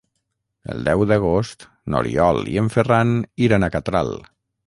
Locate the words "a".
3.69-3.73